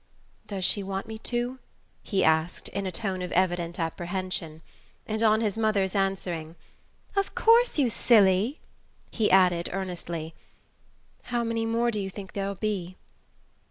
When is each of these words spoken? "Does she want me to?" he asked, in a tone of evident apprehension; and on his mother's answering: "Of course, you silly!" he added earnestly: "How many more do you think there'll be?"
"Does 0.47 0.65
she 0.65 0.81
want 0.81 1.05
me 1.05 1.19
to?" 1.19 1.59
he 2.01 2.23
asked, 2.23 2.69
in 2.69 2.87
a 2.87 2.91
tone 2.91 3.21
of 3.21 3.31
evident 3.33 3.79
apprehension; 3.79 4.63
and 5.05 5.21
on 5.21 5.41
his 5.41 5.59
mother's 5.59 5.93
answering: 5.95 6.55
"Of 7.15 7.35
course, 7.35 7.77
you 7.77 7.87
silly!" 7.91 8.59
he 9.11 9.29
added 9.29 9.69
earnestly: 9.71 10.33
"How 11.25 11.43
many 11.43 11.67
more 11.67 11.91
do 11.91 11.99
you 11.99 12.09
think 12.09 12.33
there'll 12.33 12.55
be?" 12.55 12.97